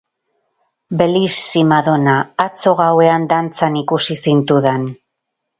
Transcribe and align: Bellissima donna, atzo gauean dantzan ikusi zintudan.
Bellissima 1.01 1.83
donna, 1.89 2.15
atzo 2.45 2.75
gauean 2.81 3.31
dantzan 3.35 3.81
ikusi 3.85 4.21
zintudan. 4.29 4.93